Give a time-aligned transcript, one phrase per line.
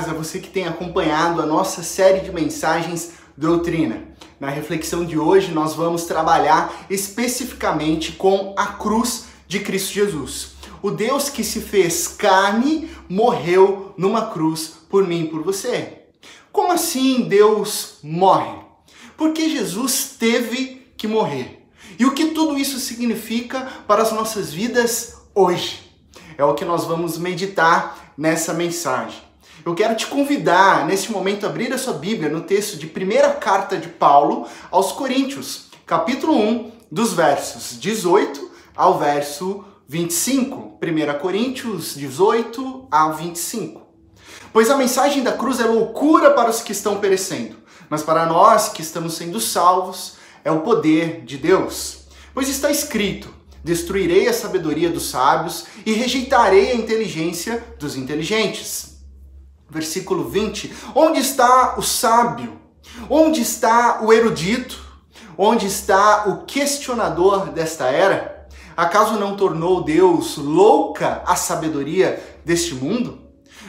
[0.00, 4.02] casa, você que tem acompanhado a nossa série de mensagens Doutrina.
[4.38, 10.52] Na reflexão de hoje, nós vamos trabalhar especificamente com a cruz de Cristo Jesus.
[10.80, 16.04] O Deus que se fez carne morreu numa cruz por mim e por você.
[16.50, 18.58] Como assim Deus morre?
[19.18, 21.66] Porque Jesus teve que morrer.
[21.98, 25.94] E o que tudo isso significa para as nossas vidas hoje?
[26.38, 29.29] É o que nós vamos meditar nessa mensagem.
[29.64, 33.30] Eu quero te convidar, nesse momento, a abrir a sua Bíblia no texto de primeira
[33.32, 40.78] carta de Paulo aos Coríntios, capítulo 1, dos versos 18 ao verso 25.
[40.82, 43.82] 1 Coríntios 18 ao 25.
[44.50, 47.56] Pois a mensagem da cruz é loucura para os que estão perecendo,
[47.90, 52.04] mas para nós que estamos sendo salvos, é o poder de Deus.
[52.32, 53.28] Pois está escrito:
[53.62, 58.89] Destruirei a sabedoria dos sábios e rejeitarei a inteligência dos inteligentes
[59.70, 62.58] versículo 20: Onde está o sábio?
[63.08, 64.78] Onde está o erudito?
[65.38, 68.48] Onde está o questionador desta era?
[68.76, 73.18] Acaso não tornou Deus louca a sabedoria deste mundo?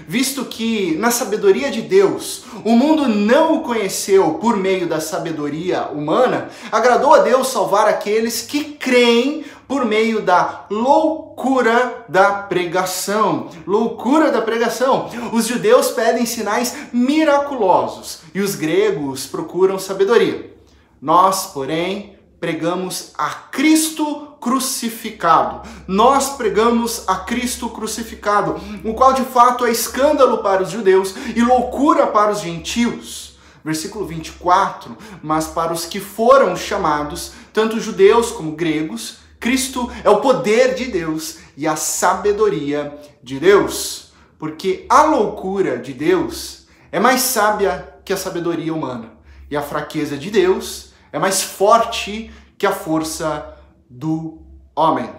[0.07, 5.87] Visto que na sabedoria de Deus o mundo não o conheceu por meio da sabedoria
[5.87, 13.47] humana, agradou a Deus salvar aqueles que creem por meio da loucura da pregação.
[13.65, 15.09] Loucura da pregação.
[15.31, 20.53] Os judeus pedem sinais miraculosos e os gregos procuram sabedoria.
[21.01, 25.61] Nós, porém, pregamos a Cristo crucificado.
[25.87, 31.41] Nós pregamos a Cristo crucificado, o qual de fato é escândalo para os judeus e
[31.41, 33.37] loucura para os gentios.
[33.63, 40.21] Versículo 24: Mas para os que foram chamados, tanto judeus como gregos, Cristo é o
[40.21, 47.21] poder de Deus e a sabedoria de Deus, porque a loucura de Deus é mais
[47.21, 49.13] sábia que a sabedoria humana,
[49.49, 53.57] e a fraqueza de Deus é mais forte que a força
[53.89, 54.43] do
[54.75, 55.09] homem.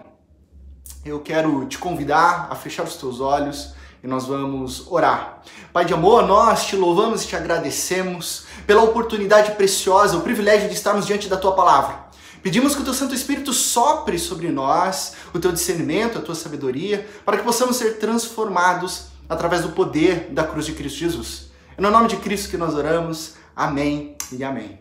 [1.04, 3.74] Eu quero te convidar a fechar os teus olhos
[4.04, 5.42] e nós vamos orar.
[5.72, 10.74] Pai de amor, nós te louvamos e te agradecemos pela oportunidade preciosa, o privilégio de
[10.74, 12.01] estarmos diante da tua palavra.
[12.42, 17.08] Pedimos que o teu Santo Espírito sopre sobre nós o teu discernimento, a tua sabedoria,
[17.24, 21.52] para que possamos ser transformados através do poder da cruz de Cristo Jesus.
[21.76, 23.34] É no nome de Cristo que nós oramos.
[23.54, 24.80] Amém e amém.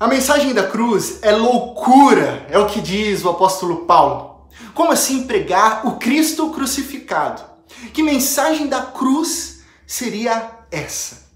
[0.00, 4.48] A mensagem da cruz é loucura, é o que diz o apóstolo Paulo.
[4.74, 7.42] Como assim pregar o Cristo crucificado?
[7.92, 11.31] Que mensagem da cruz seria essa?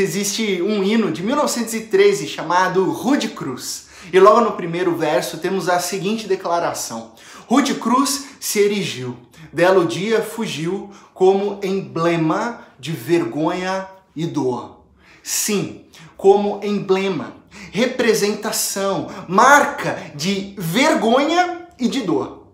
[0.00, 3.86] Existe um hino de 1913 chamado Rude Cruz.
[4.12, 7.12] E logo no primeiro verso temos a seguinte declaração:
[7.46, 9.16] Rude Cruz se erigiu,
[9.52, 14.82] dela o dia fugiu como emblema de vergonha e dor.
[15.22, 15.84] Sim,
[16.16, 17.34] como emblema,
[17.72, 22.48] representação, marca de vergonha e de dor.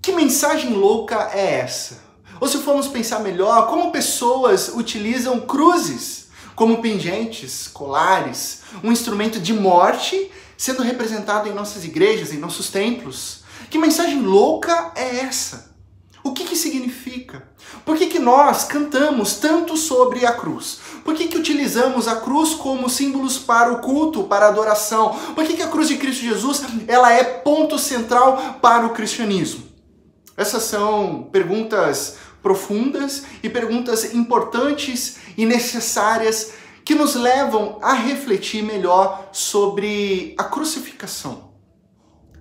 [0.00, 2.02] Que mensagem louca é essa?
[2.40, 6.21] Ou se formos pensar melhor, como pessoas utilizam cruzes
[6.54, 13.42] como pingentes, colares, um instrumento de morte sendo representado em nossas igrejas, em nossos templos.
[13.68, 15.72] Que mensagem louca é essa?
[16.24, 17.48] O que, que significa?
[17.84, 20.78] Por que, que nós cantamos tanto sobre a cruz?
[21.04, 25.18] Por que, que utilizamos a cruz como símbolos para o culto, para a adoração?
[25.34, 29.64] Por que, que a cruz de Cristo Jesus ela é ponto central para o cristianismo?
[30.36, 36.52] Essas são perguntas profundas e perguntas importantes e necessárias
[36.84, 41.52] que nos levam a refletir melhor sobre a crucificação.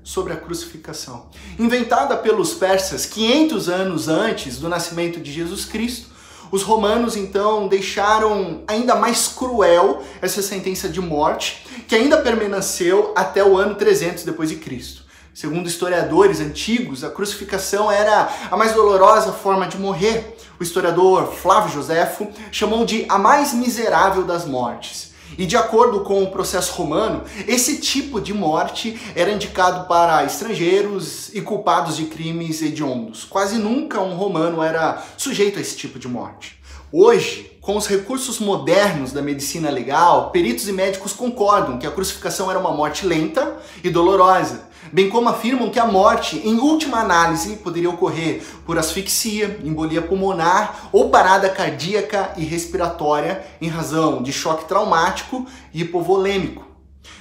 [0.04, 1.30] Sobre a crucificação.
[1.60, 6.10] Inventada pelos persas 500 anos antes do nascimento de Jesus Cristo,
[6.52, 13.44] os romanos então deixaram ainda mais cruel essa sentença de morte, que ainda permaneceu até
[13.44, 15.01] o ano 300 depois de Cristo.
[15.34, 20.36] Segundo historiadores antigos, a crucificação era a mais dolorosa forma de morrer.
[20.60, 25.12] O historiador Flávio Joséfo chamou de a mais miserável das mortes.
[25.38, 31.30] E de acordo com o processo romano, esse tipo de morte era indicado para estrangeiros
[31.34, 33.24] e culpados de crimes hediondos.
[33.24, 36.60] Quase nunca um romano era sujeito a esse tipo de morte.
[36.92, 42.50] Hoje, com os recursos modernos da medicina legal, peritos e médicos concordam que a crucificação
[42.50, 47.58] era uma morte lenta e dolorosa bem como afirmam que a morte, em última análise,
[47.58, 54.66] poderia ocorrer por asfixia, embolia pulmonar ou parada cardíaca e respiratória em razão de choque
[54.66, 56.66] traumático e hipovolêmico.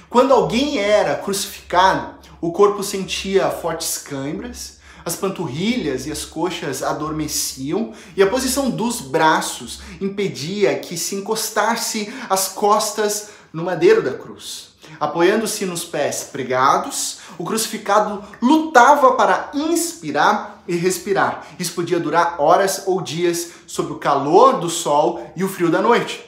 [0.09, 7.93] Quando alguém era crucificado, o corpo sentia fortes câimbras, as panturrilhas e as coxas adormeciam
[8.15, 14.71] e a posição dos braços impedia que se encostasse as costas no madeiro da cruz.
[14.99, 21.45] Apoiando-se nos pés pregados, o crucificado lutava para inspirar e respirar.
[21.57, 25.81] Isso podia durar horas ou dias sob o calor do sol e o frio da
[25.81, 26.23] noite.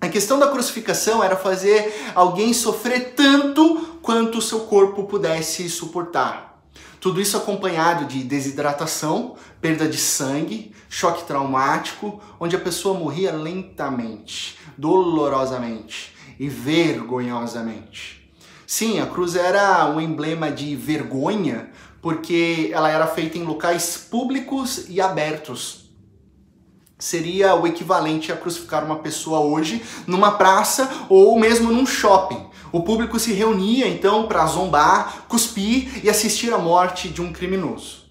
[0.00, 6.53] A questão da crucificação era fazer alguém sofrer tanto quanto seu corpo pudesse suportar.
[7.04, 14.56] Tudo isso acompanhado de desidratação, perda de sangue, choque traumático, onde a pessoa morria lentamente,
[14.78, 18.26] dolorosamente e vergonhosamente.
[18.66, 21.68] Sim, a cruz era um emblema de vergonha,
[22.00, 25.83] porque ela era feita em locais públicos e abertos,
[27.04, 32.46] seria o equivalente a crucificar uma pessoa hoje numa praça ou mesmo num shopping.
[32.72, 38.04] O público se reunia então para zombar, cuspir e assistir à morte de um criminoso.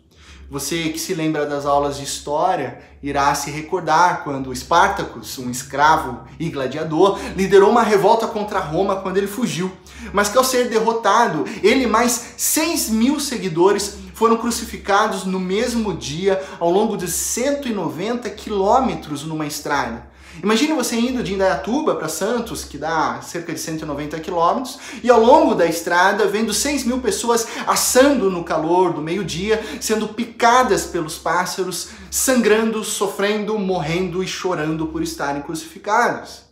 [0.47, 6.27] Você que se lembra das aulas de história irá se recordar quando Espartacus, um escravo
[6.39, 9.71] e gladiador, liderou uma revolta contra Roma quando ele fugiu.
[10.13, 15.93] Mas que ao ser derrotado, ele e mais 6 mil seguidores foram crucificados no mesmo
[15.93, 20.07] dia ao longo de 190 quilômetros numa estrada.
[20.41, 25.21] Imagine você indo de Indaiatuba para Santos, que dá cerca de 190 quilômetros, e ao
[25.21, 31.17] longo da estrada vendo 6 mil pessoas assando no calor do meio-dia, sendo picadas pelos
[31.17, 36.43] pássaros, sangrando, sofrendo, morrendo e chorando por estarem crucificados.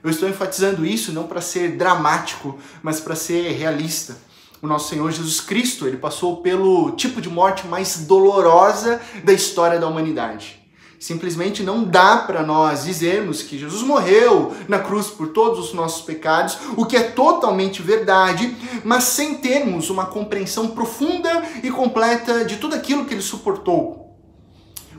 [0.00, 4.16] Eu estou enfatizando isso não para ser dramático, mas para ser realista.
[4.62, 9.78] O nosso Senhor Jesus Cristo, ele passou pelo tipo de morte mais dolorosa da história
[9.78, 10.66] da humanidade.
[10.98, 16.02] Simplesmente não dá para nós dizermos que Jesus morreu na cruz por todos os nossos
[16.02, 22.56] pecados, o que é totalmente verdade, mas sem termos uma compreensão profunda e completa de
[22.56, 24.06] tudo aquilo que ele suportou.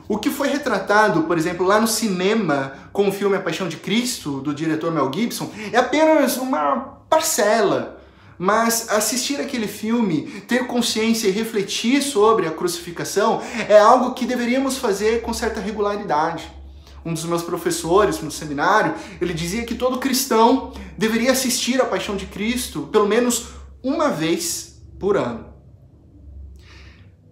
[0.08, 3.76] O que foi retratado, por exemplo, lá no cinema com o filme A Paixão de
[3.76, 7.97] Cristo, do diretor Mel Gibson, é apenas uma parcela
[8.38, 14.78] mas assistir aquele filme, ter consciência e refletir sobre a crucificação é algo que deveríamos
[14.78, 16.50] fazer com certa regularidade.
[17.04, 22.16] Um dos meus professores no seminário, ele dizia que todo cristão deveria assistir a Paixão
[22.16, 23.48] de Cristo pelo menos
[23.82, 25.48] uma vez por ano.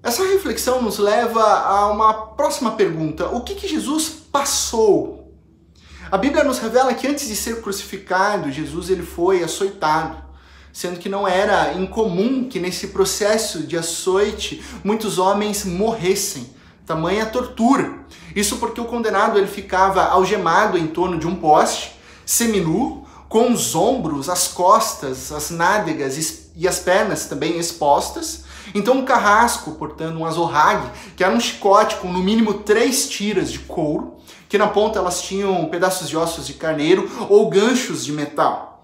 [0.03, 5.35] Essa reflexão nos leva a uma próxima pergunta: o que, que Jesus passou?
[6.11, 10.26] A Bíblia nos revela que antes de ser crucificado, Jesus ele foi açoitado
[10.77, 16.51] sendo que não era incomum que nesse processo de açoite muitos homens morressem.
[16.85, 18.01] Tamanha tortura.
[18.35, 23.75] Isso porque o condenado ele ficava algemado em torno de um poste, seminu, com os
[23.75, 28.45] ombros, as costas, as nádegas e as pernas também expostas.
[28.75, 33.51] Então um carrasco, portando um azorrague, que era um chicote com no mínimo três tiras
[33.51, 38.13] de couro, que na ponta elas tinham pedaços de ossos de carneiro ou ganchos de
[38.13, 38.76] metal.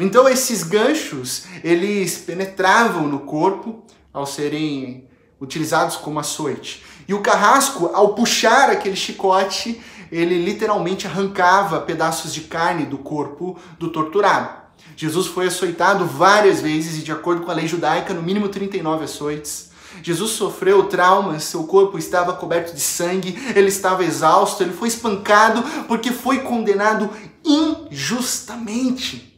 [0.00, 5.06] Então esses ganchos, eles penetravam no corpo ao serem
[5.38, 6.82] utilizados como açoite.
[7.06, 9.80] E o carrasco, ao puxar aquele chicote,
[10.10, 14.58] ele literalmente arrancava pedaços de carne do corpo do torturado.
[14.96, 19.04] Jesus foi açoitado várias vezes e, de acordo com a lei judaica, no mínimo 39
[19.04, 19.70] açoites.
[20.02, 25.62] Jesus sofreu traumas, seu corpo estava coberto de sangue, ele estava exausto, ele foi espancado
[25.86, 27.10] porque foi condenado
[27.44, 29.29] injustamente.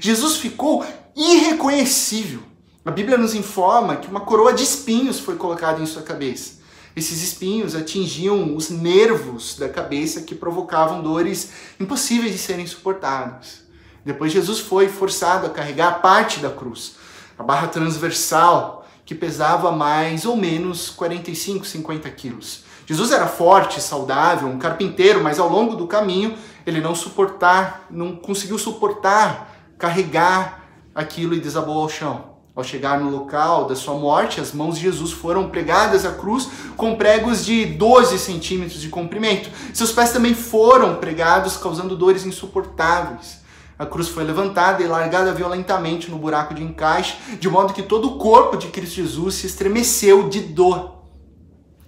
[0.00, 2.40] Jesus ficou irreconhecível.
[2.84, 6.56] A Bíblia nos informa que uma coroa de espinhos foi colocada em sua cabeça.
[6.94, 13.64] Esses espinhos atingiam os nervos da cabeça que provocavam dores impossíveis de serem suportadas.
[14.04, 16.94] Depois Jesus foi forçado a carregar parte da cruz,
[17.38, 22.64] a barra transversal, que pesava mais ou menos 45, 50 quilos.
[22.86, 28.14] Jesus era forte, saudável, um carpinteiro, mas ao longo do caminho ele não suportar, não
[28.16, 30.64] conseguiu suportar carregar
[30.94, 32.36] aquilo e desabou ao chão.
[32.54, 36.48] Ao chegar no local da sua morte, as mãos de Jesus foram pregadas à cruz
[36.74, 39.50] com pregos de 12 centímetros de comprimento.
[39.74, 43.44] Seus pés também foram pregados, causando dores insuportáveis.
[43.78, 48.08] A cruz foi levantada e largada violentamente no buraco de encaixe, de modo que todo
[48.08, 51.02] o corpo de Cristo Jesus se estremeceu de dor.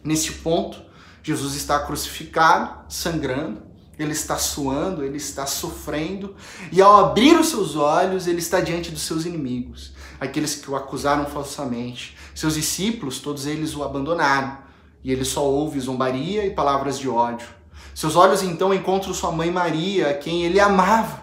[0.04, 0.82] Neste ponto,
[1.22, 3.62] Jesus está crucificado, sangrando,
[3.98, 6.36] ele está suando, ele está sofrendo,
[6.70, 10.76] e ao abrir os seus olhos, ele está diante dos seus inimigos, aqueles que o
[10.76, 12.16] acusaram falsamente.
[12.34, 14.58] Seus discípulos, todos eles o abandonaram,
[15.02, 17.48] e ele só ouve zombaria e palavras de ódio.
[17.94, 21.22] Seus olhos então encontram sua mãe Maria, a quem ele amava.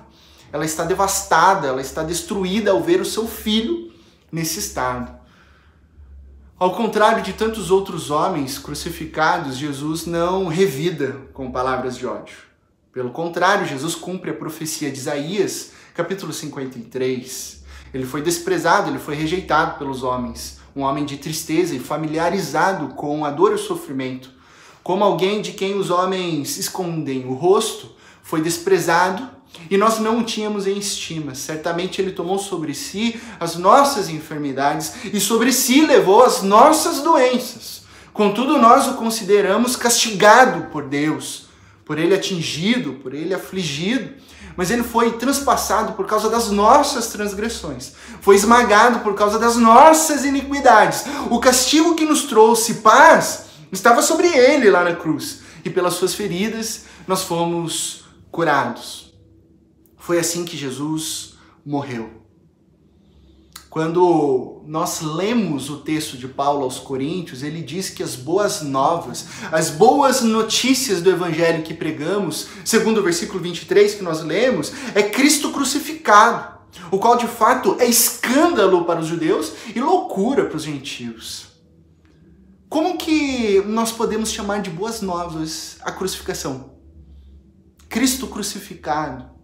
[0.51, 3.93] Ela está devastada, ela está destruída ao ver o seu filho
[4.31, 5.13] nesse estado.
[6.57, 12.37] Ao contrário de tantos outros homens crucificados, Jesus não revida com palavras de ódio.
[12.95, 17.61] Pelo contrário, Jesus cumpre a profecia de Isaías, capítulo 53.
[17.93, 23.25] Ele foi desprezado, ele foi rejeitado pelos homens, um homem de tristeza e familiarizado com
[23.25, 24.29] a dor e o sofrimento.
[24.81, 27.91] Como alguém de quem os homens escondem o rosto,
[28.23, 29.29] foi desprezado
[29.69, 31.35] e nós não o tínhamos em estima.
[31.35, 37.83] Certamente ele tomou sobre si as nossas enfermidades e sobre si levou as nossas doenças.
[38.13, 41.44] Contudo, nós o consideramos castigado por Deus,
[41.85, 44.13] por ele atingido, por ele afligido.
[44.57, 50.23] Mas ele foi transpassado por causa das nossas transgressões, foi esmagado por causa das nossas
[50.23, 51.03] iniquidades.
[51.29, 56.13] O castigo que nos trouxe paz estava sobre ele lá na cruz, e pelas suas
[56.13, 59.13] feridas nós fomos curados.
[59.97, 62.24] Foi assim que Jesus morreu.
[63.75, 69.25] Quando nós lemos o texto de Paulo aos Coríntios, ele diz que as boas novas,
[69.51, 75.03] as boas notícias do evangelho que pregamos, segundo o versículo 23 que nós lemos, é
[75.03, 76.57] Cristo crucificado,
[76.89, 81.47] o qual de fato é escândalo para os judeus e loucura para os gentios.
[82.69, 86.77] Como que nós podemos chamar de boas novas a crucificação?
[87.89, 89.34] Cristo crucificado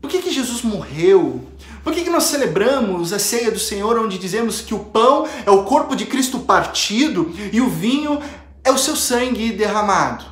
[0.00, 1.46] por que, que Jesus morreu?
[1.84, 5.50] Por que, que nós celebramos a ceia do Senhor, onde dizemos que o pão é
[5.50, 8.20] o corpo de Cristo partido e o vinho
[8.64, 10.24] é o seu sangue derramado?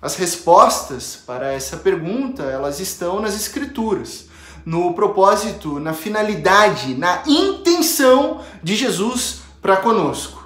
[0.00, 4.26] As respostas para essa pergunta, elas estão nas escrituras,
[4.64, 10.37] no propósito, na finalidade, na intenção de Jesus para conosco.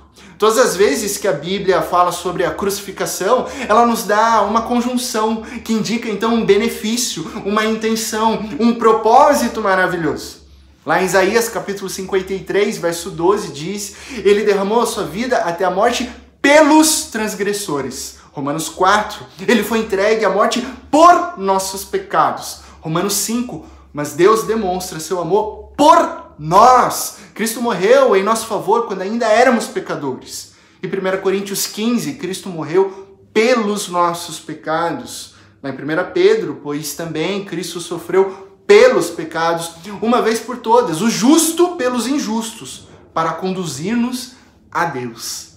[0.43, 5.43] Todas as vezes que a Bíblia fala sobre a crucificação, ela nos dá uma conjunção
[5.63, 10.39] que indica então um benefício, uma intenção, um propósito maravilhoso.
[10.85, 15.71] Lá em Isaías capítulo 53, verso 12 diz: Ele derramou a sua vida até a
[15.71, 18.17] morte pelos transgressores.
[18.33, 22.63] Romanos 4, ele foi entregue à morte por nossos pecados.
[22.81, 27.22] Romanos 5, mas Deus demonstra seu amor por nós.
[27.35, 30.53] Cristo morreu em nosso favor quando ainda éramos pecadores.
[30.83, 35.35] E 1 Coríntios 15, Cristo morreu pelos nossos pecados.
[35.63, 41.77] Em 1 Pedro, pois também Cristo sofreu pelos pecados, uma vez por todas, o justo
[41.77, 44.33] pelos injustos, para conduzir-nos
[44.71, 45.53] a Deus.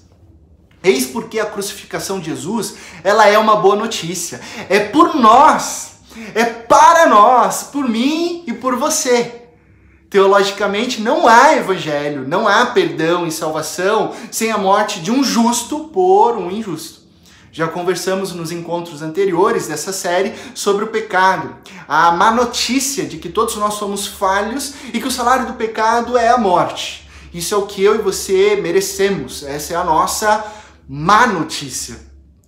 [0.84, 4.40] Eis porque a crucificação de Jesus, ela é uma boa notícia.
[4.70, 5.94] É por nós,
[6.36, 9.45] é para nós, por mim e por você.
[10.16, 15.90] Teologicamente, não há evangelho, não há perdão e salvação sem a morte de um justo
[15.90, 17.02] por um injusto.
[17.52, 23.28] Já conversamos nos encontros anteriores dessa série sobre o pecado, a má notícia de que
[23.28, 27.10] todos nós somos falhos e que o salário do pecado é a morte.
[27.34, 30.46] Isso é o que eu e você merecemos, essa é a nossa
[30.88, 32.00] má notícia.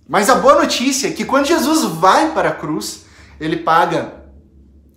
[0.08, 3.04] Mas a boa notícia é que quando Jesus vai para a cruz,
[3.38, 4.24] ele paga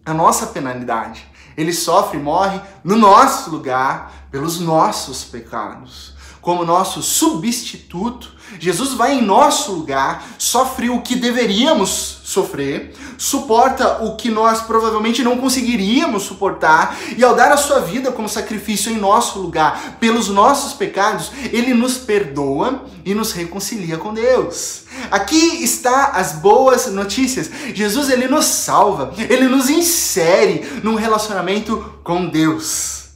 [0.05, 1.30] a nossa penalidade.
[1.57, 6.13] Ele sofre e morre no nosso lugar pelos nossos pecados.
[6.41, 14.15] Como nosso substituto, Jesus vai em nosso lugar, sofre o que deveríamos sofrer, suporta o
[14.15, 18.97] que nós provavelmente não conseguiríamos suportar, e ao dar a sua vida como sacrifício em
[18.97, 24.83] nosso lugar pelos nossos pecados, ele nos perdoa e nos reconcilia com Deus.
[25.09, 27.49] Aqui está as boas notícias.
[27.73, 33.09] Jesus ele nos salva, ele nos insere num relacionamento com Deus.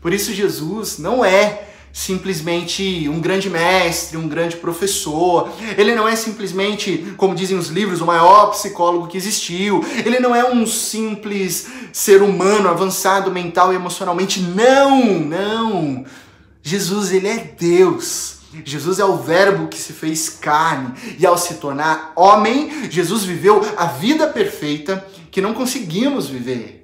[0.00, 5.50] Por isso Jesus não é simplesmente um grande mestre, um grande professor.
[5.76, 9.84] Ele não é simplesmente, como dizem os livros, o maior psicólogo que existiu.
[10.04, 14.40] Ele não é um simples ser humano avançado mental e emocionalmente.
[14.40, 16.04] Não, não.
[16.62, 18.38] Jesus, ele é Deus.
[18.64, 23.62] Jesus é o Verbo que se fez carne e ao se tornar homem, Jesus viveu
[23.76, 26.79] a vida perfeita que não conseguimos viver.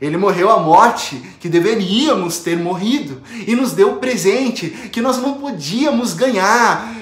[0.00, 5.18] Ele morreu a morte que deveríamos ter morrido e nos deu o presente que nós
[5.18, 6.94] não podíamos ganhar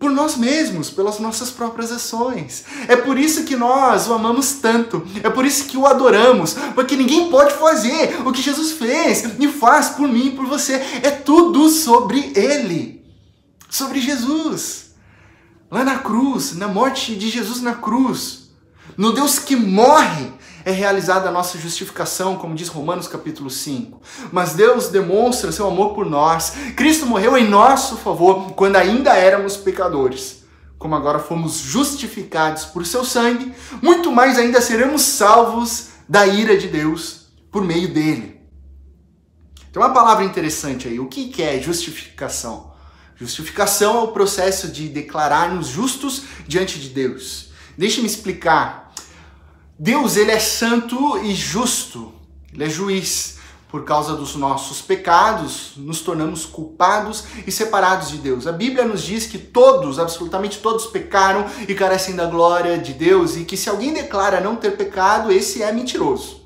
[0.00, 2.64] por nós mesmos, pelas nossas próprias ações.
[2.88, 6.96] É por isso que nós o amamos tanto, é por isso que o adoramos, porque
[6.96, 10.74] ninguém pode fazer o que Jesus fez e faz por mim e por você.
[11.02, 13.04] É tudo sobre Ele,
[13.68, 14.94] sobre Jesus.
[15.70, 18.50] Lá na cruz, na morte de Jesus na cruz,
[18.96, 20.32] no Deus que morre
[20.64, 24.00] é realizada a nossa justificação, como diz Romanos capítulo 5.
[24.32, 26.54] Mas Deus demonstra seu amor por nós.
[26.76, 30.44] Cristo morreu em nosso favor quando ainda éramos pecadores.
[30.78, 36.68] Como agora fomos justificados por seu sangue, muito mais ainda seremos salvos da ira de
[36.68, 38.40] Deus por meio dele.
[39.72, 40.98] Tem uma palavra interessante aí.
[40.98, 42.70] O que é justificação?
[43.14, 47.50] Justificação é o processo de declarar-nos justos diante de Deus.
[47.76, 48.92] Deixe-me explicar.
[49.82, 52.12] Deus, ele é santo e justo.
[52.52, 53.38] Ele é juiz.
[53.70, 58.46] Por causa dos nossos pecados, nos tornamos culpados e separados de Deus.
[58.46, 63.36] A Bíblia nos diz que todos, absolutamente todos, pecaram e carecem da glória de Deus
[63.36, 66.42] e que se alguém declara não ter pecado, esse é mentiroso.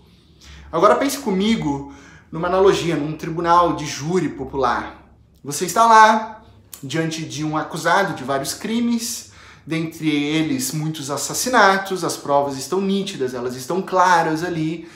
[0.70, 1.92] Agora pense comigo
[2.30, 5.02] numa analogia, num tribunal de júri popular.
[5.42, 6.44] Você está lá
[6.80, 9.32] diante de um acusado de vários crimes,
[9.66, 14.88] dentre eles muitos assassinatos, as provas estão nítidas, elas estão claras ali.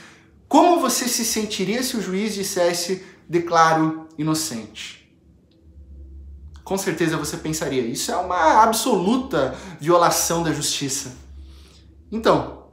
[0.47, 4.99] Como você se sentiria se o juiz dissesse declaro inocente?
[6.65, 11.17] Com certeza você pensaria, isso é uma absoluta violação da justiça.
[12.13, 12.67] Então,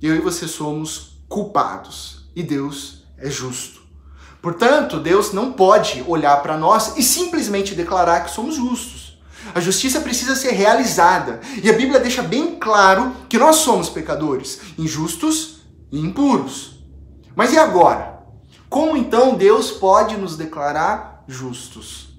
[0.00, 3.82] eu e você somos culpados e Deus é justo.
[4.40, 9.01] Portanto, Deus não pode olhar para nós e simplesmente declarar que somos justos.
[9.54, 11.40] A justiça precisa ser realizada.
[11.62, 16.84] E a Bíblia deixa bem claro que nós somos pecadores, injustos e impuros.
[17.34, 18.22] Mas e agora?
[18.68, 22.18] Como então Deus pode nos declarar justos?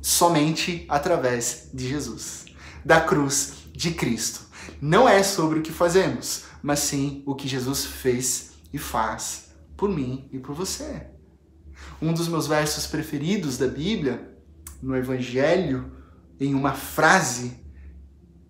[0.00, 2.46] Somente através de Jesus,
[2.84, 4.46] da cruz de Cristo.
[4.80, 9.88] Não é sobre o que fazemos, mas sim o que Jesus fez e faz por
[9.88, 11.08] mim e por você.
[12.00, 14.34] Um dos meus versos preferidos da Bíblia,
[14.82, 15.92] no Evangelho,
[16.38, 17.66] em uma frase,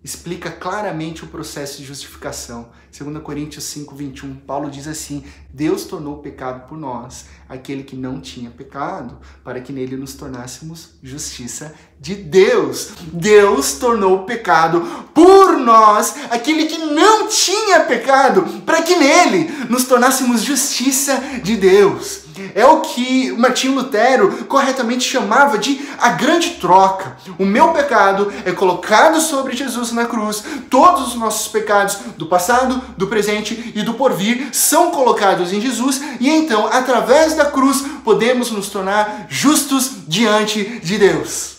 [0.03, 2.69] explica claramente o processo de justificação.
[2.97, 8.21] 2 Coríntios 5, 21, Paulo diz assim: Deus tornou pecado por nós, aquele que não
[8.21, 12.91] tinha pecado, para que nele nos tornássemos justiça de Deus.
[13.11, 14.81] Deus tornou pecado
[15.13, 22.26] por nós, aquele que não tinha pecado, para que nele nos tornássemos justiça de Deus.
[22.53, 27.17] É o que Martinho Lutero corretamente chamava de a grande troca.
[27.37, 30.43] O meu pecado é colocado sobre Jesus na cruz.
[30.69, 36.01] Todos os nossos pecados do passado, do presente e do porvir são colocados em Jesus
[36.19, 41.57] e então, através da cruz, podemos nos tornar justos diante de Deus.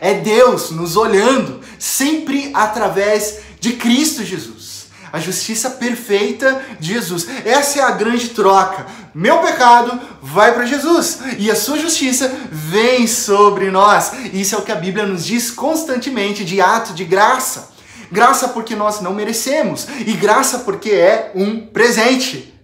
[0.00, 4.69] É Deus nos olhando sempre através de Cristo Jesus
[5.12, 7.26] a justiça perfeita de Jesus.
[7.44, 8.86] Essa é a grande troca.
[9.14, 14.12] Meu pecado vai para Jesus e a sua justiça vem sobre nós.
[14.32, 17.70] Isso é o que a Bíblia nos diz constantemente de ato de graça.
[18.10, 22.54] Graça porque nós não merecemos e graça porque é um presente.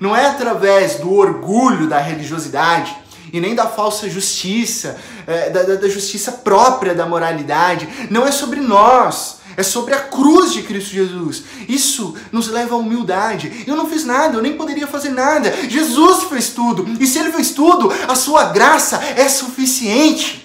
[0.00, 2.96] Não é através do orgulho da religiosidade
[3.32, 7.88] e nem da falsa justiça, é, da, da justiça própria da moralidade.
[8.10, 11.44] Não é sobre nós é sobre a cruz de Cristo Jesus.
[11.68, 13.64] Isso nos leva à humildade.
[13.66, 15.52] Eu não fiz nada, eu nem poderia fazer nada.
[15.68, 16.86] Jesus fez tudo.
[17.00, 20.42] E se ele fez tudo, a sua graça é suficiente.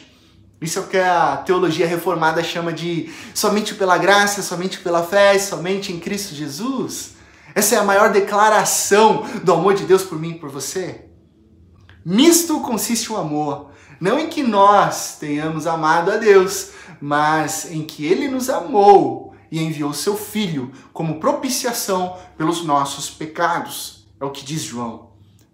[0.60, 5.38] Isso é o que a teologia reformada chama de somente pela graça, somente pela fé,
[5.38, 7.12] somente em Cristo Jesus.
[7.54, 11.06] Essa é a maior declaração do amor de Deus por mim e por você.
[12.04, 16.70] Nisto consiste o amor, não em que nós tenhamos amado a Deus,
[17.02, 24.08] mas em que ele nos amou e enviou seu Filho como propiciação pelos nossos pecados.
[24.20, 25.12] É o que diz João.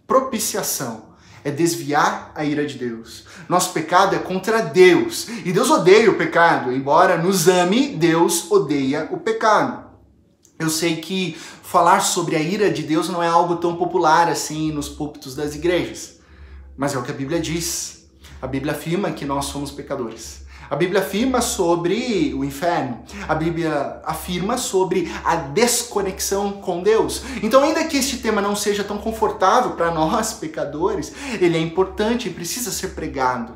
[0.08, 3.25] Propiciação é desviar a ira de Deus.
[3.49, 5.27] Nosso pecado é contra Deus.
[5.43, 6.71] E Deus odeia o pecado.
[6.71, 9.84] Embora nos ame, Deus odeia o pecado.
[10.58, 14.71] Eu sei que falar sobre a ira de Deus não é algo tão popular assim
[14.71, 16.19] nos púlpitos das igrejas.
[16.77, 18.08] Mas é o que a Bíblia diz.
[18.41, 20.42] A Bíblia afirma que nós somos pecadores.
[20.73, 23.03] A Bíblia afirma sobre o inferno.
[23.27, 27.21] A Bíblia afirma sobre a desconexão com Deus.
[27.43, 32.27] Então, ainda que este tema não seja tão confortável para nós, pecadores, ele é importante
[32.27, 33.53] e precisa ser pregado.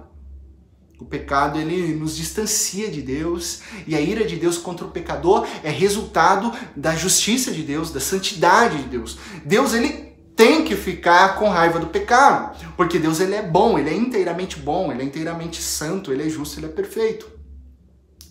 [0.99, 5.47] O pecado ele nos distancia de Deus e a ira de Deus contra o pecador
[5.63, 9.17] é resultado da justiça de Deus, da santidade de Deus.
[9.43, 10.06] Deus ele
[10.37, 14.59] tem que ficar com raiva do pecado, porque Deus ele é bom, ele é inteiramente
[14.59, 17.27] bom, ele é inteiramente santo, ele é justo, ele é perfeito.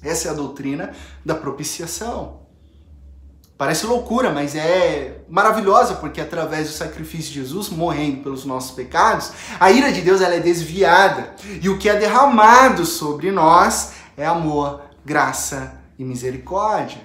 [0.01, 0.93] Essa é a doutrina
[1.25, 2.47] da propiciação.
[3.59, 9.33] Parece loucura, mas é maravilhosa, porque através do sacrifício de Jesus morrendo pelos nossos pecados,
[9.59, 14.25] a ira de Deus ela é desviada, e o que é derramado sobre nós é
[14.25, 17.01] amor, graça e misericórdia.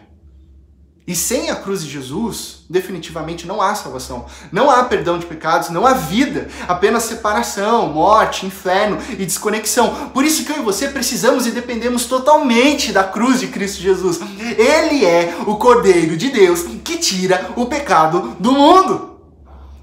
[1.08, 4.26] E sem a cruz de Jesus, definitivamente não há salvação.
[4.52, 10.12] Não há perdão de pecados, não há vida, apenas separação, morte, inferno e desconexão.
[10.14, 14.20] Por isso que eu e você precisamos e dependemos totalmente da cruz de Cristo Jesus.
[14.58, 19.20] Ele é o Cordeiro de Deus que tira o pecado do mundo.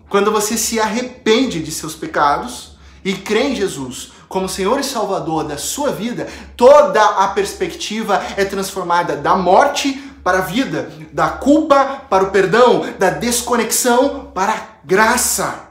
[0.09, 5.45] Quando você se arrepende de seus pecados e crê em Jesus como Senhor e Salvador
[5.45, 12.03] da sua vida, toda a perspectiva é transformada da morte para a vida, da culpa
[12.11, 15.71] para o perdão, da desconexão para a graça.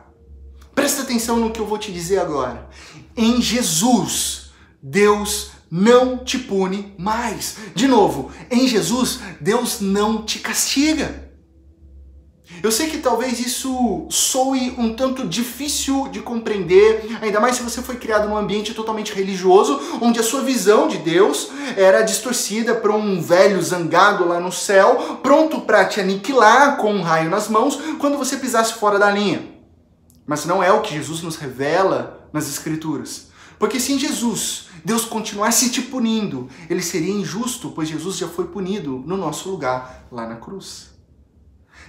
[0.74, 2.67] Presta atenção no que eu vou te dizer agora.
[3.15, 4.50] Em Jesus,
[4.82, 7.58] Deus não te pune mais.
[7.76, 11.26] De novo, em Jesus, Deus não te castiga.
[12.63, 17.82] Eu sei que talvez isso soe um tanto difícil de compreender, ainda mais se você
[17.82, 22.91] foi criado num ambiente totalmente religioso, onde a sua visão de Deus era distorcida por
[22.91, 27.78] um velho zangado lá no céu, pronto para te aniquilar com um raio nas mãos
[28.00, 29.58] quando você pisasse fora da linha.
[30.26, 33.28] Mas não é o que Jesus nos revela nas Escrituras.
[33.58, 38.46] Porque se em Jesus Deus continuasse te punindo, ele seria injusto, pois Jesus já foi
[38.46, 40.96] punido no nosso lugar lá na cruz.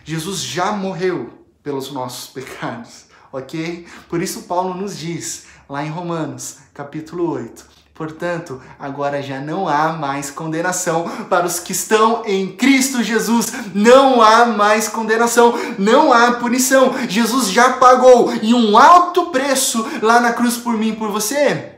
[0.09, 3.87] Jesus já morreu pelos nossos pecados, ok?
[4.09, 9.93] Por isso Paulo nos diz, lá em Romanos, capítulo 8, Portanto, agora já não há
[9.93, 13.53] mais condenação para os que estão em Cristo Jesus.
[13.75, 16.95] Não há mais condenação, não há punição.
[17.09, 21.73] Jesus já pagou e um alto preço lá na cruz por mim e por você.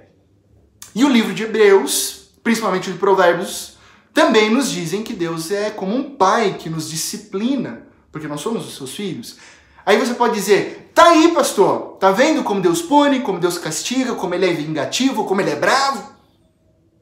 [0.95, 3.79] E o livro de Hebreus, principalmente de Provérbios,
[4.13, 8.67] também nos dizem que Deus é como um pai que nos disciplina porque nós somos
[8.67, 9.37] os seus filhos.
[9.85, 14.15] Aí você pode dizer, tá aí, pastor, tá vendo como Deus pune, como Deus castiga,
[14.15, 16.13] como ele é vingativo, como ele é bravo?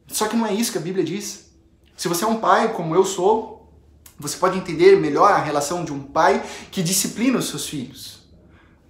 [0.07, 1.51] Só que não é isso que a Bíblia diz.
[1.97, 3.73] Se você é um pai, como eu sou,
[4.19, 8.19] você pode entender melhor a relação de um pai que disciplina os seus filhos.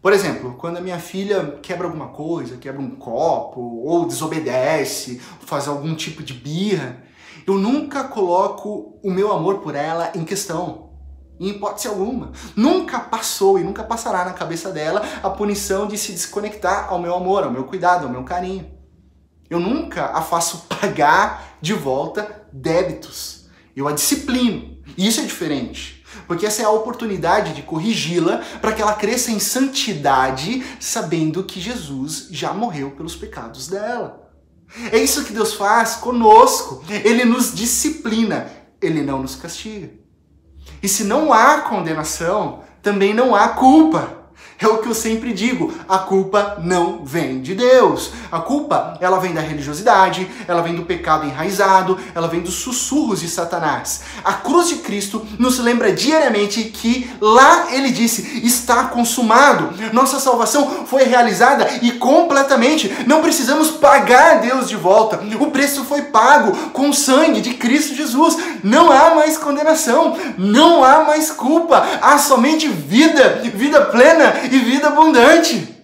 [0.00, 5.66] Por exemplo, quando a minha filha quebra alguma coisa, quebra um copo, ou desobedece, faz
[5.66, 7.02] algum tipo de birra,
[7.46, 10.88] eu nunca coloco o meu amor por ela em questão
[11.38, 12.33] em hipótese alguma.
[12.57, 17.14] Nunca passou e nunca passará na cabeça dela a punição de se desconectar ao meu
[17.14, 18.70] amor, ao meu cuidado, ao meu carinho.
[19.48, 23.46] Eu nunca a faço pagar de volta débitos.
[23.74, 24.79] Eu a disciplino.
[24.96, 26.05] E isso é diferente.
[26.27, 31.61] Porque essa é a oportunidade de corrigi-la para que ela cresça em santidade, sabendo que
[31.61, 34.29] Jesus já morreu pelos pecados dela.
[34.92, 36.83] É isso que Deus faz conosco.
[36.88, 39.90] Ele nos disciplina, ele não nos castiga.
[40.83, 44.17] E se não há condenação, também não há culpa.
[44.61, 48.11] É o que eu sempre digo, a culpa não vem de Deus.
[48.31, 53.21] A culpa, ela vem da religiosidade, ela vem do pecado enraizado, ela vem dos sussurros
[53.21, 54.01] de Satanás.
[54.25, 59.73] A cruz de Cristo nos lembra diariamente que lá ele disse: "Está consumado".
[59.92, 62.92] Nossa salvação foi realizada e completamente.
[63.07, 65.21] Não precisamos pagar Deus de volta.
[65.38, 68.37] O preço foi pago com o sangue de Cristo Jesus.
[68.64, 74.89] Não há mais condenação, não há mais culpa, há somente vida, vida plena e vida
[74.89, 75.77] abundante.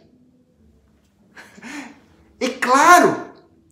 [2.41, 3.25] É claro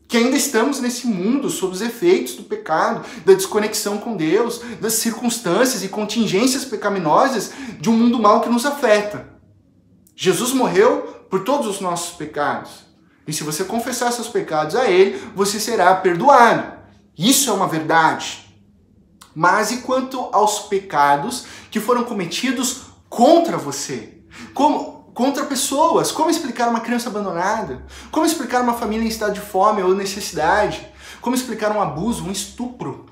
[0.09, 4.95] que ainda estamos nesse mundo sob os efeitos do pecado, da desconexão com Deus, das
[4.95, 7.51] circunstâncias e contingências pecaminosas
[7.81, 9.27] de um mundo mal que nos afeta.
[10.15, 12.85] Jesus morreu por todos os nossos pecados.
[13.27, 16.73] E se você confessar seus pecados a Ele, você será perdoado.
[17.17, 18.55] Isso é uma verdade.
[19.35, 24.22] Mas e quanto aos pecados que foram cometidos contra você?
[24.55, 26.11] Como, contra pessoas.
[26.11, 27.85] Como explicar uma criança abandonada?
[28.11, 30.87] Como explicar uma família em estado de fome ou necessidade?
[31.21, 33.07] Como explicar um abuso, um estupro?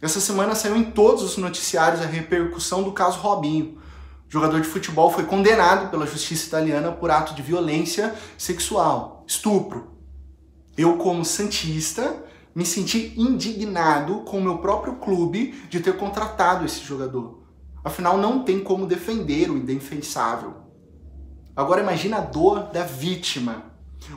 [0.00, 3.78] Essa semana saiu em todos os noticiários a repercussão do caso Robinho.
[4.28, 9.92] O jogador de futebol foi condenado pela justiça italiana por ato de violência sexual, estupro.
[10.76, 12.24] Eu, como santista,
[12.54, 17.45] me senti indignado com o meu próprio clube de ter contratado esse jogador.
[17.86, 20.54] Afinal, não tem como defender o indefensável.
[21.54, 23.62] Agora imagina a dor da vítima,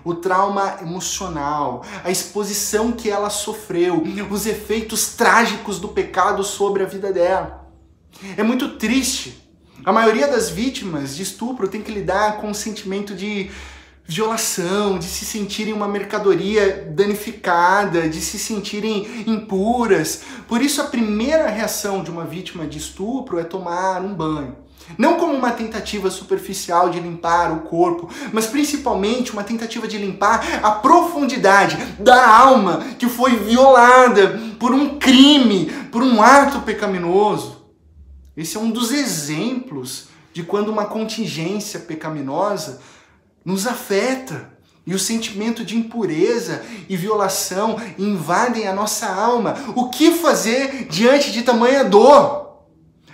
[0.03, 4.01] o trauma emocional, a exposição que ela sofreu,
[4.32, 7.71] os efeitos trágicos do pecado sobre a vida dela.
[8.36, 9.47] É muito triste.
[9.86, 13.51] A maioria das vítimas de estupro tem que lidar com o sentimento de
[14.10, 20.24] violação, de se sentirem uma mercadoria danificada, de se sentirem impuras.
[20.48, 24.56] Por isso, a primeira reação de uma vítima de estupro é tomar um banho.
[24.98, 30.43] Não como uma tentativa superficial de limpar o corpo, mas principalmente uma tentativa de limpar
[30.63, 37.58] a profundidade da alma que foi violada por um crime, por um ato pecaminoso.
[38.36, 42.82] Esse é um dos exemplos de quando uma contingência pecaminosa
[43.43, 44.58] nos afeta.
[44.86, 49.56] E o sentimento de impureza e violação invadem a nossa alma.
[49.75, 52.63] O que fazer diante de tamanha dor?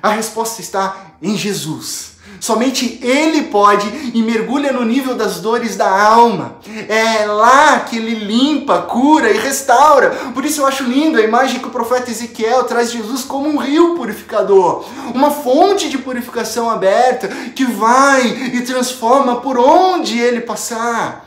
[0.02, 2.15] A resposta está em Jesus.
[2.40, 6.58] Somente Ele pode e mergulha no nível das dores da alma.
[6.88, 10.12] É lá que Ele limpa, cura e restaura.
[10.34, 13.58] Por isso eu acho lindo a imagem que o profeta Ezequiel traz Jesus como um
[13.58, 21.26] rio purificador, uma fonte de purificação aberta que vai e transforma por onde Ele passar.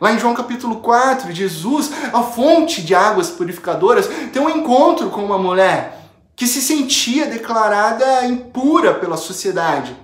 [0.00, 5.22] Lá em João capítulo 4, Jesus, a fonte de águas purificadoras, tem um encontro com
[5.22, 6.00] uma mulher
[6.34, 9.94] que se sentia declarada impura pela sociedade.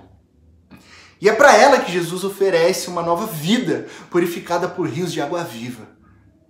[1.19, 5.43] E é para ela que Jesus oferece uma nova vida, purificada por rios de água
[5.43, 5.97] viva.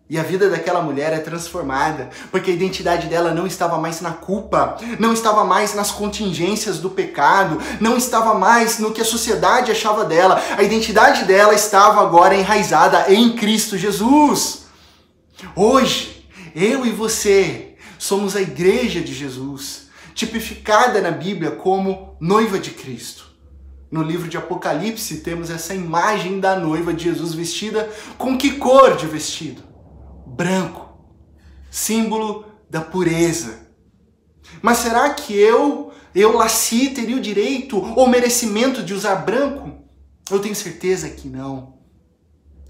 [0.09, 4.11] E a vida daquela mulher é transformada, porque a identidade dela não estava mais na
[4.11, 9.69] culpa, não estava mais nas contingências do pecado, não estava mais no que a sociedade
[9.69, 10.41] achava dela.
[10.57, 14.67] A identidade dela estava agora enraizada em Cristo Jesus.
[15.53, 16.25] Hoje,
[16.55, 23.26] eu e você somos a igreja de Jesus, tipificada na Bíblia como noiva de Cristo.
[23.89, 28.97] No livro de Apocalipse temos essa imagem da noiva de Jesus vestida com que cor
[28.97, 29.63] de vestido?
[30.25, 30.99] Branco,
[31.71, 33.67] símbolo da pureza.
[34.61, 39.71] Mas será que eu, eu Laci, teria o direito ou merecimento de usar branco?
[40.29, 41.77] Eu tenho certeza que não.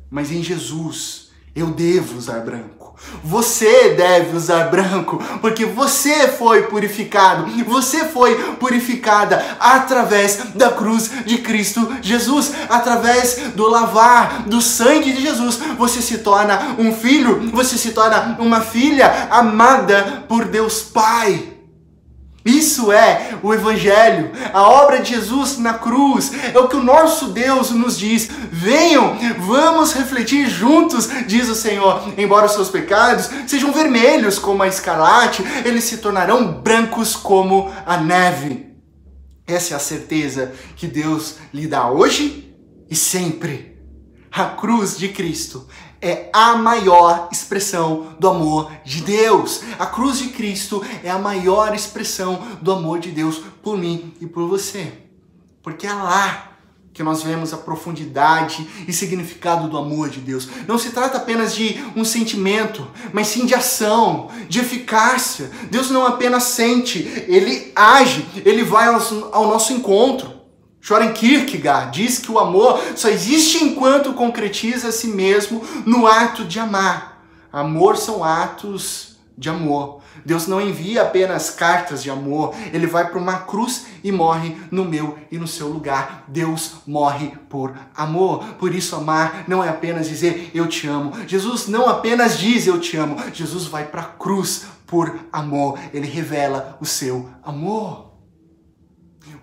[0.09, 2.76] Mas em Jesus eu devo usar branco.
[3.23, 11.39] Você deve usar branco, porque você foi purificado, você foi purificada através da cruz de
[11.39, 15.59] Cristo Jesus, através do lavar do sangue de Jesus.
[15.77, 21.56] Você se torna um filho, você se torna uma filha amada por Deus Pai.
[22.47, 27.27] Isso é o Evangelho, a obra de Jesus na cruz, é o que o nosso
[27.27, 28.29] Deus nos diz.
[28.49, 32.13] Venham, vamos refletir juntos, diz o Senhor.
[32.17, 37.97] Embora os seus pecados sejam vermelhos como a escarlate, eles se tornarão brancos como a
[37.97, 38.67] neve.
[39.45, 42.55] Essa é a certeza que Deus lhe dá hoje
[42.89, 43.75] e sempre.
[44.31, 45.67] A cruz de Cristo
[46.01, 49.61] é a maior expressão do amor de Deus.
[49.79, 54.25] A cruz de Cristo é a maior expressão do amor de Deus por mim e
[54.25, 54.93] por você.
[55.61, 56.51] Porque é lá
[56.97, 60.47] que nós vemos a profundidade e significado do amor de Deus.
[60.67, 65.51] Não se trata apenas de um sentimento, mas sim de ação, de eficácia.
[65.69, 70.36] Deus não apenas sente, ele age, ele vai ao nosso encontro.
[70.87, 76.45] Soren Kierkegaard diz que o amor só existe enquanto concretiza a si mesmo no ato
[76.45, 77.21] de amar.
[77.51, 79.99] Amor são atos de amor.
[80.23, 84.85] Deus não envia apenas cartas de amor, ele vai para uma cruz e morre no
[84.85, 86.23] meu e no seu lugar.
[86.25, 88.45] Deus morre por amor.
[88.57, 91.11] Por isso, amar não é apenas dizer eu te amo.
[91.27, 95.77] Jesus não apenas diz eu te amo, Jesus vai para a cruz por amor.
[95.93, 98.06] Ele revela o seu amor.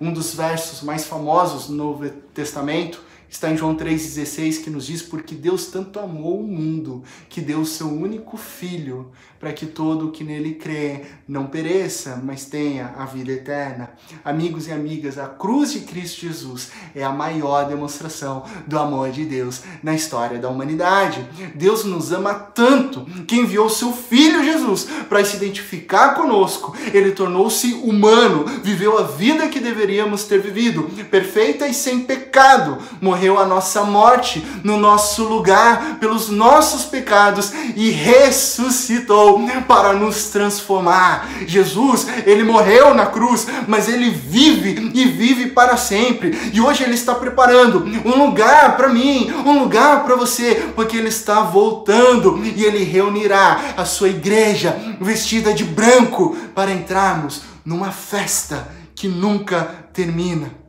[0.01, 3.01] Um dos versos mais famosos no Novo Testamento
[3.35, 7.61] está em João 3,16, que nos diz: Porque Deus tanto amou o mundo, que deu
[7.61, 12.95] o seu único filho, para que todo o que nele crê não pereça, mas tenha
[12.97, 13.91] a vida eterna.
[14.25, 19.25] Amigos e amigas, a cruz de Cristo Jesus é a maior demonstração do amor de
[19.25, 21.27] Deus na história da humanidade.
[21.57, 26.75] Deus nos ama tanto que enviou seu filho Jesus para se identificar conosco.
[26.93, 32.79] Ele tornou-se humano, viveu a vida que deveríamos ter vivido, perfeita e sem pecado.
[33.25, 41.27] Morreu a nossa morte no nosso lugar pelos nossos pecados e ressuscitou para nos transformar.
[41.47, 46.39] Jesus, ele morreu na cruz, mas ele vive e vive para sempre.
[46.53, 51.09] E hoje ele está preparando um lugar para mim, um lugar para você, porque ele
[51.09, 58.69] está voltando e ele reunirá a sua igreja vestida de branco para entrarmos numa festa
[58.95, 60.64] que nunca termina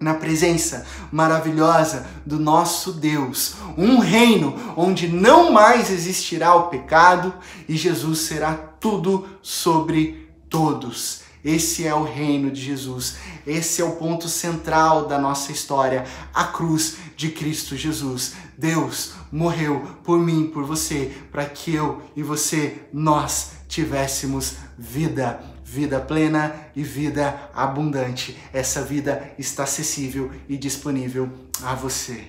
[0.00, 7.34] na presença maravilhosa do nosso Deus, um reino onde não mais existirá o pecado
[7.68, 11.20] e Jesus será tudo sobre todos.
[11.44, 13.16] Esse é o reino de Jesus.
[13.46, 18.34] Esse é o ponto central da nossa história, a cruz de Cristo Jesus.
[18.56, 26.00] Deus morreu por mim, por você, para que eu e você nós tivéssemos vida vida
[26.00, 28.36] plena e vida abundante.
[28.52, 31.30] Essa vida está acessível e disponível
[31.62, 32.24] a você.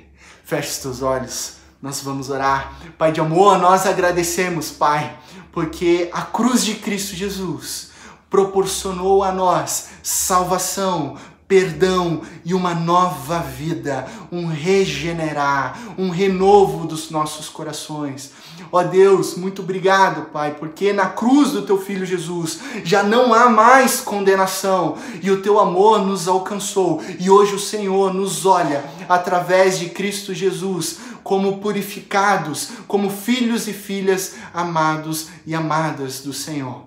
[0.45, 1.53] Feche os teus olhos.
[1.81, 2.75] Nós vamos orar.
[2.99, 5.17] Pai de amor, nós agradecemos, Pai,
[5.51, 7.89] porque a cruz de Cristo Jesus
[8.29, 17.49] proporcionou a nós salvação, perdão e uma nova vida, um regenerar, um renovo dos nossos
[17.49, 18.31] corações.
[18.71, 23.49] Ó Deus, muito obrigado, Pai, porque na cruz do teu filho Jesus já não há
[23.49, 29.77] mais condenação e o teu amor nos alcançou e hoje o Senhor nos olha através
[29.77, 36.83] de Cristo Jesus como purificados, como filhos e filhas amados e amadas do Senhor.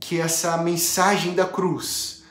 [0.00, 2.23] Que essa mensagem da cruz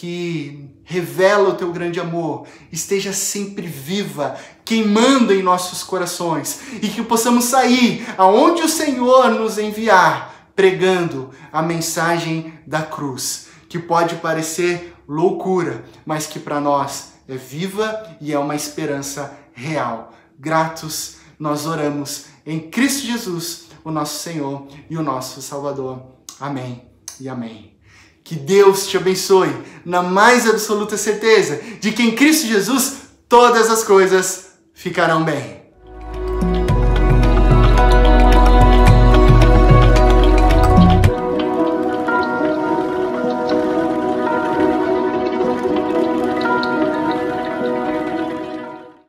[0.00, 4.34] que revela o teu grande amor esteja sempre viva,
[4.64, 11.60] queimando em nossos corações e que possamos sair aonde o Senhor nos enviar, pregando a
[11.60, 18.38] mensagem da cruz, que pode parecer loucura, mas que para nós é viva e é
[18.38, 20.14] uma esperança real.
[20.38, 26.00] Gratos nós oramos em Cristo Jesus, o nosso Senhor e o nosso Salvador.
[26.40, 26.88] Amém
[27.20, 27.78] e amém.
[28.30, 29.52] Que Deus te abençoe
[29.84, 35.59] na mais absoluta certeza de que em Cristo Jesus todas as coisas ficarão bem.